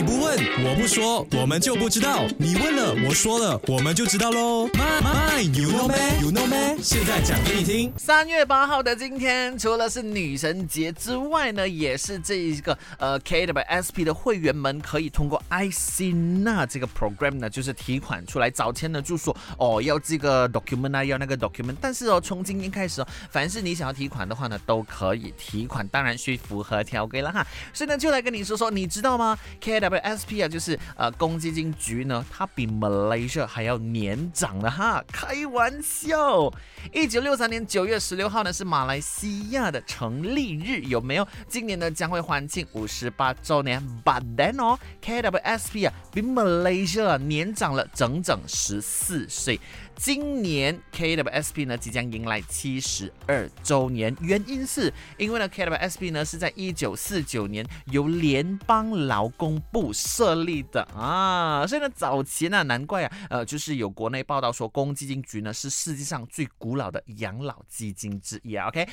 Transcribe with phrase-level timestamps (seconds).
[0.00, 0.34] 你不问，
[0.64, 2.26] 我不说，我们就不知道。
[2.38, 4.66] 你问了，我说了，我们就知道喽。
[4.68, 7.92] My, you know me you know me，现在讲给你听。
[7.98, 18.48] 三月八号的今天，除了是女神节之外呢，也是这一个呃 KWSP 的会员们可以通过 iCna 这个 program 呢，就是提款出来。
[18.48, 27.46] 早前呢就说哦要这个 document 啊，要那个 document，但是哦从今天开始哦，凡是你想要提款的话呢，都可以提款，当然需符合条规了哈。
[27.74, 36.52] 所以呢就来跟你说说，你知道吗？K W？KWSP 啊，就是呃公积金局呢，它比 Malaysia 还要年长了哈，开玩笑。
[36.92, 41.26] 一九六三年九月十六号呢是马来西亚的成立日，有没有？
[41.48, 49.60] 今年呢将会欢庆五十八周年，But then 哦，KWSP 啊比 Malaysia 年长了整整十四岁。
[49.96, 68.86] 今年 KWSP 呢即将迎来七十二周年，原因是因为呢 KWSP 呢是在一九四九年由联邦劳工不设立的啊，所以呢早期呢难怪啊，呃就是有国内报道说公积金局呢是世界上最古老的养老基金之一啊，OK。